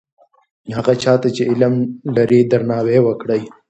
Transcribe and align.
هغه 0.77 0.93
چا 1.03 1.13
ته 1.21 1.27
چې 1.35 1.41
علم 1.51 1.73
لري 2.15 2.39
درناوی 2.51 2.99
وکړئ. 3.03 3.41